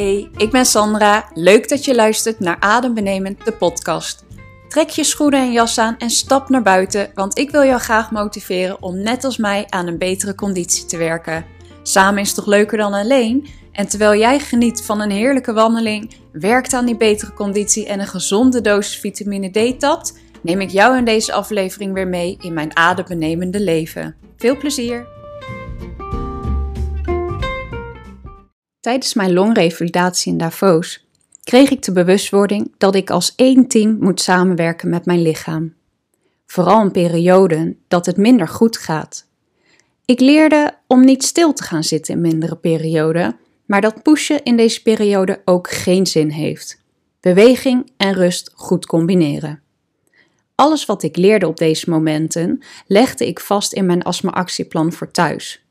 [0.00, 1.30] Hey, ik ben Sandra.
[1.34, 4.24] Leuk dat je luistert naar Adembenemend, de podcast.
[4.68, 8.10] Trek je schoenen en jas aan en stap naar buiten, want ik wil jou graag
[8.10, 11.44] motiveren om net als mij aan een betere conditie te werken.
[11.82, 13.48] Samen is toch leuker dan alleen?
[13.72, 18.06] En terwijl jij geniet van een heerlijke wandeling, werkt aan die betere conditie en een
[18.06, 22.76] gezonde dosis vitamine D tapt, neem ik jou in deze aflevering weer mee in mijn
[22.76, 24.16] adembenemende leven.
[24.36, 25.19] Veel plezier!
[28.90, 31.06] Tijdens mijn longrevalidatie in Davos
[31.44, 35.74] kreeg ik de bewustwording dat ik als één team moet samenwerken met mijn lichaam.
[36.46, 39.26] Vooral in perioden dat het minder goed gaat.
[40.04, 43.36] Ik leerde om niet stil te gaan zitten in mindere perioden,
[43.66, 46.82] maar dat pushen in deze periode ook geen zin heeft.
[47.20, 49.62] Beweging en rust goed combineren.
[50.54, 55.64] Alles wat ik leerde op deze momenten legde ik vast in mijn astma-actieplan voor thuis.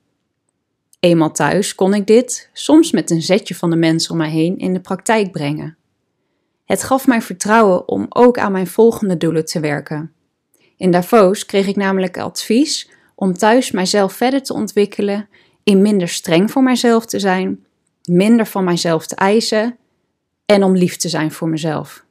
[0.99, 4.57] Eenmaal thuis kon ik dit, soms met een zetje van de mensen om mij heen,
[4.57, 5.77] in de praktijk brengen.
[6.65, 10.13] Het gaf mij vertrouwen om ook aan mijn volgende doelen te werken.
[10.77, 15.29] In Davos kreeg ik namelijk advies om thuis mijzelf verder te ontwikkelen,
[15.63, 17.65] in minder streng voor mijzelf te zijn,
[18.03, 19.77] minder van mijzelf te eisen
[20.45, 22.05] en om lief te zijn voor mezelf.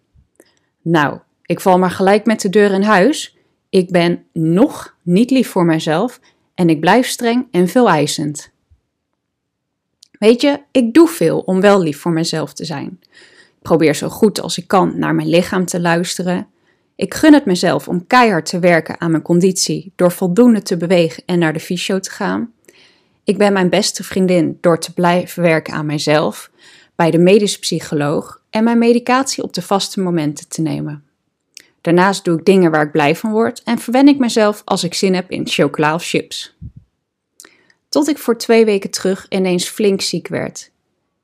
[0.83, 3.37] Nou, ik val maar gelijk met de deur in huis.
[3.69, 6.21] Ik ben nog niet lief voor mijzelf
[6.55, 8.51] en ik blijf streng en veel eisend.
[10.19, 12.99] Weet je, ik doe veel om wel lief voor mezelf te zijn.
[13.59, 16.47] Ik probeer zo goed als ik kan naar mijn lichaam te luisteren.
[16.97, 21.23] Ik gun het mezelf om keihard te werken aan mijn conditie door voldoende te bewegen
[21.27, 22.53] en naar de fysio te gaan.
[23.25, 26.51] Ik ben mijn beste vriendin door te blijven werken aan mijzelf,
[26.97, 31.03] bij de medisch psycholoog en mijn medicatie op de vaste momenten te nemen.
[31.81, 34.95] Daarnaast doe ik dingen waar ik blij van word en verwen ik mezelf als ik
[34.95, 36.57] zin heb in chocola chips.
[37.89, 40.71] Tot ik voor twee weken terug ineens flink ziek werd.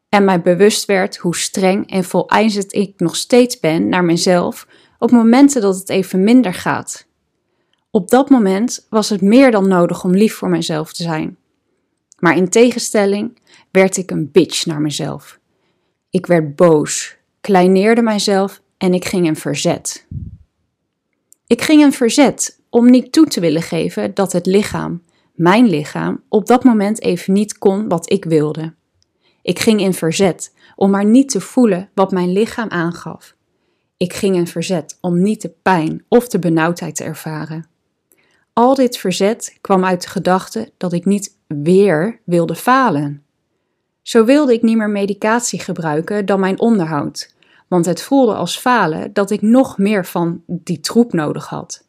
[0.09, 4.67] En mij bewust werd hoe streng en voleisend ik nog steeds ben naar mezelf
[4.99, 7.07] op momenten dat het even minder gaat.
[7.91, 11.37] Op dat moment was het meer dan nodig om lief voor mezelf te zijn.
[12.19, 13.39] Maar in tegenstelling
[13.71, 15.39] werd ik een bitch naar mezelf.
[16.11, 20.07] Ik werd boos, kleineerde mijzelf en ik ging in verzet.
[21.47, 25.03] Ik ging in verzet om niet toe te willen geven dat het lichaam,
[25.35, 28.75] mijn lichaam, op dat moment even niet kon wat ik wilde.
[29.43, 33.35] Ik ging in verzet om maar niet te voelen wat mijn lichaam aangaf.
[33.97, 37.67] Ik ging in verzet om niet de pijn of de benauwdheid te ervaren.
[38.53, 43.23] Al dit verzet kwam uit de gedachte dat ik niet weer wilde falen.
[44.03, 47.35] Zo wilde ik niet meer medicatie gebruiken dan mijn onderhoud,
[47.69, 51.87] want het voelde als falen dat ik nog meer van die troep nodig had.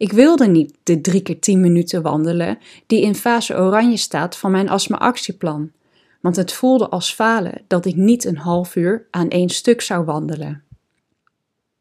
[0.00, 4.50] Ik wilde niet de drie keer tien minuten wandelen die in fase oranje staat van
[4.50, 5.72] mijn astma-actieplan,
[6.20, 10.04] want het voelde als falen dat ik niet een half uur aan één stuk zou
[10.04, 10.62] wandelen.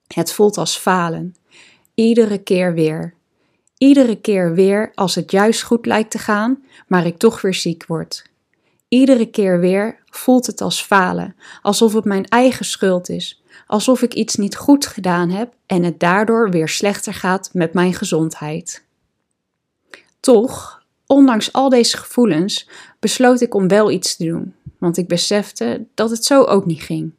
[0.08, 1.36] Het voelt als falen,
[1.94, 3.14] iedere keer weer.
[3.78, 7.86] Iedere keer weer als het juist goed lijkt te gaan, maar ik toch weer ziek
[7.86, 8.24] word.
[8.88, 14.14] Iedere keer weer voelt het als falen, alsof het mijn eigen schuld is, alsof ik
[14.14, 18.84] iets niet goed gedaan heb en het daardoor weer slechter gaat met mijn gezondheid.
[20.20, 25.86] Toch, ondanks al deze gevoelens, besloot ik om wel iets te doen, want ik besefte
[25.94, 27.12] dat het zo ook niet ging.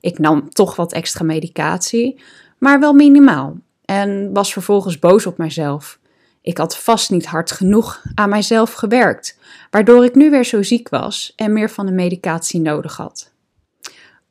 [0.00, 2.20] Ik nam toch wat extra medicatie,
[2.58, 5.98] maar wel minimaal, en was vervolgens boos op mijzelf.
[6.40, 9.38] Ik had vast niet hard genoeg aan mijzelf gewerkt,
[9.70, 13.31] waardoor ik nu weer zo ziek was en meer van de medicatie nodig had.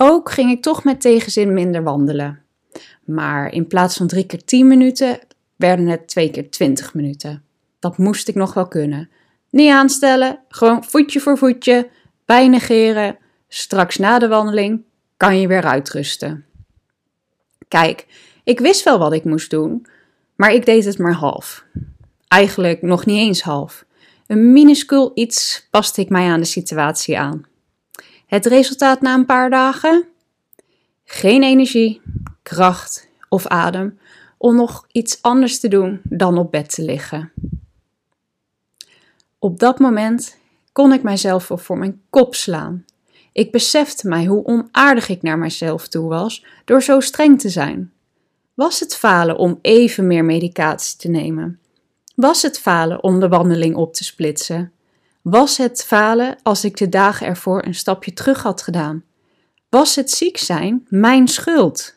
[0.03, 2.41] Ook ging ik toch met tegenzin minder wandelen.
[3.05, 5.19] Maar in plaats van drie keer tien minuten
[5.55, 7.43] werden het twee keer twintig minuten.
[7.79, 9.09] Dat moest ik nog wel kunnen.
[9.49, 11.89] Niet aanstellen, gewoon voetje voor voetje,
[12.25, 13.17] pijnigeren.
[13.47, 14.83] Straks na de wandeling
[15.17, 16.45] kan je weer uitrusten.
[17.67, 18.05] Kijk,
[18.43, 19.85] ik wist wel wat ik moest doen,
[20.35, 21.65] maar ik deed het maar half.
[22.27, 23.85] Eigenlijk nog niet eens half.
[24.27, 27.49] Een minuscuul iets paste ik mij aan de situatie aan.
[28.31, 30.07] Het resultaat na een paar dagen?
[31.03, 32.01] Geen energie,
[32.43, 33.99] kracht of adem
[34.37, 37.31] om nog iets anders te doen dan op bed te liggen.
[39.39, 40.37] Op dat moment
[40.71, 42.85] kon ik mijzelf voor mijn kop slaan.
[43.31, 47.91] Ik besefte mij hoe onaardig ik naar mijzelf toe was door zo streng te zijn.
[48.53, 51.59] Was het falen om even meer medicatie te nemen?
[52.15, 54.71] Was het falen om de wandeling op te splitsen?
[55.21, 59.03] Was het falen als ik de dagen ervoor een stapje terug had gedaan?
[59.69, 61.95] Was het ziek zijn mijn schuld?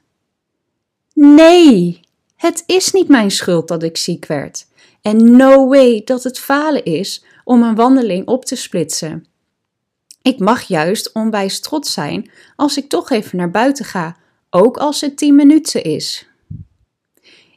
[1.15, 2.01] Nee,
[2.37, 4.67] het is niet mijn schuld dat ik ziek werd.
[5.03, 9.27] En no way dat het falen is om een wandeling op te splitsen.
[10.23, 14.17] Ik mag juist onwijs trots zijn als ik toch even naar buiten ga,
[14.51, 16.29] ook als het 10 minuten is.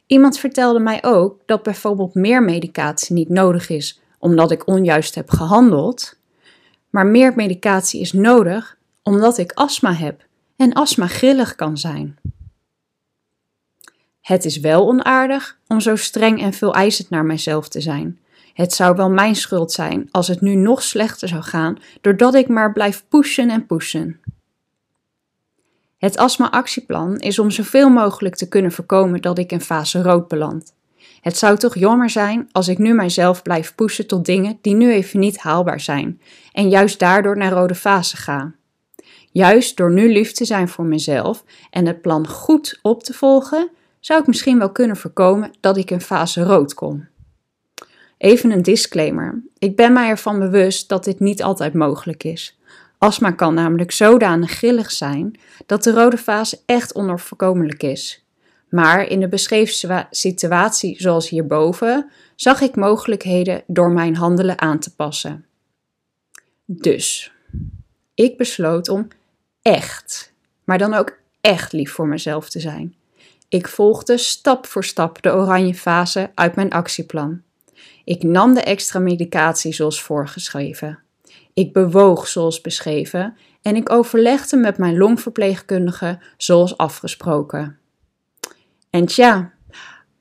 [0.06, 5.30] Iemand vertelde mij ook dat bijvoorbeeld meer medicatie niet nodig is omdat ik onjuist heb
[5.30, 6.18] gehandeld,
[6.90, 10.26] maar meer medicatie is nodig omdat ik astma heb
[10.56, 12.16] en astma grillig kan zijn.
[14.20, 18.18] Het is wel onaardig om zo streng en veel eisend naar mijzelf te zijn.
[18.54, 22.48] Het zou wel mijn schuld zijn als het nu nog slechter zou gaan doordat ik
[22.48, 24.20] maar blijf pushen en pushen.
[25.98, 30.74] Het astma-actieplan is om zoveel mogelijk te kunnen voorkomen dat ik in fase rood beland.
[31.20, 34.92] Het zou toch jammer zijn als ik nu mijzelf blijf pushen tot dingen die nu
[34.92, 36.20] even niet haalbaar zijn
[36.52, 38.54] en juist daardoor naar rode fase ga.
[39.32, 43.70] Juist door nu lief te zijn voor mezelf en het plan goed op te volgen,
[44.00, 47.08] zou ik misschien wel kunnen voorkomen dat ik in fase rood kom.
[48.18, 49.42] Even een disclaimer.
[49.58, 52.58] Ik ben mij ervan bewust dat dit niet altijd mogelijk is.
[52.98, 58.27] Astma kan namelijk zodanig grillig zijn dat de rode fase echt onverkomelijk is.
[58.70, 64.94] Maar in de beschreven situatie zoals hierboven zag ik mogelijkheden door mijn handelen aan te
[64.94, 65.44] passen.
[66.64, 67.32] Dus,
[68.14, 69.08] ik besloot om
[69.62, 70.32] echt,
[70.64, 72.94] maar dan ook echt lief voor mezelf te zijn.
[73.48, 77.42] Ik volgde stap voor stap de oranje fase uit mijn actieplan.
[78.04, 80.98] Ik nam de extra medicatie zoals voorgeschreven.
[81.54, 87.77] Ik bewoog zoals beschreven en ik overlegde met mijn longverpleegkundige zoals afgesproken.
[88.90, 89.52] En tja,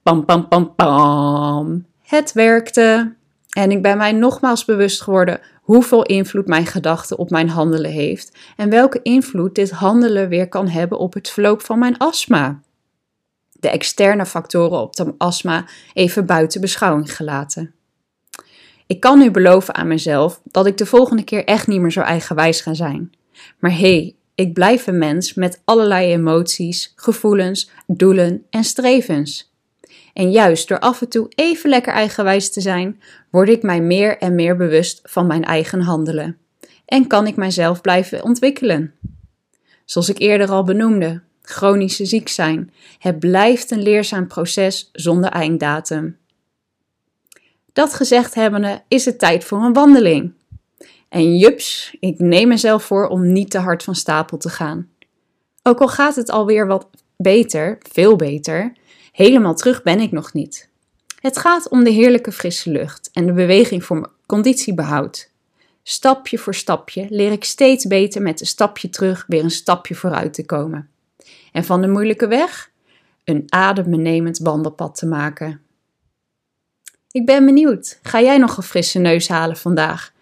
[0.04, 3.16] pam pam pam pam, het werkte.
[3.50, 8.38] En ik ben mij nogmaals bewust geworden hoeveel invloed mijn gedachte op mijn handelen heeft
[8.56, 12.62] en welke invloed dit handelen weer kan hebben op het verloop van mijn astma.
[13.52, 17.74] De externe factoren op de astma even buiten beschouwing gelaten.
[18.88, 22.02] Ik kan nu beloven aan mezelf dat ik de volgende keer echt niet meer zo
[22.02, 23.12] eigenwijs ga zijn.
[23.60, 29.54] Maar hé, hey, ik blijf een mens met allerlei emoties, gevoelens, doelen en strevens.
[30.14, 34.18] En juist door af en toe even lekker eigenwijs te zijn, word ik mij meer
[34.18, 36.38] en meer bewust van mijn eigen handelen.
[36.86, 38.94] En kan ik mijzelf blijven ontwikkelen.
[39.86, 42.72] Zoals ik eerder al benoemde, chronische ziek zijn.
[43.00, 46.18] Het blijft een leerzaam proces zonder einddatum.
[47.74, 50.34] Dat gezegd hebbende is het tijd voor een wandeling.
[51.10, 54.90] En jups, ik neem mezelf voor om niet te hard van stapel te gaan.
[55.64, 56.88] Ook al gaat het alweer wat
[57.18, 58.74] beter, veel beter,
[59.12, 60.70] helemaal terug ben ik nog niet.
[61.20, 65.30] Het gaat om de heerlijke frisse lucht en de beweging voor conditiebehoud.
[65.84, 70.34] Stapje voor stapje leer ik steeds beter met een stapje terug weer een stapje vooruit
[70.34, 70.90] te komen.
[71.52, 72.72] En van de moeilijke weg
[73.24, 75.62] een adembenemend wandelpad te maken.
[77.12, 78.00] Ik ben benieuwd.
[78.04, 80.14] Ga jij nog een frisse neus halen vandaag?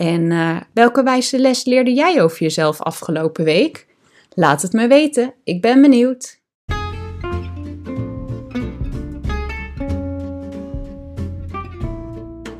[0.00, 3.86] En uh, welke wijze les leerde jij over jezelf afgelopen week?
[4.34, 5.34] Laat het me weten.
[5.44, 6.40] Ik ben benieuwd.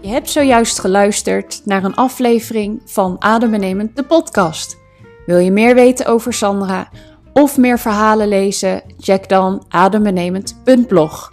[0.01, 4.79] Je hebt zojuist geluisterd naar een aflevering van Adembenemend de podcast.
[5.27, 6.89] Wil je meer weten over Sandra
[7.33, 8.83] of meer verhalen lezen?
[8.99, 11.33] Check dan adembenemend.blog.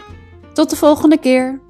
[0.52, 1.60] Tot de volgende keer.